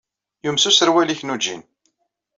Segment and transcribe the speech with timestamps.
[0.43, 1.61] Yumes userwal-nnek n ujean.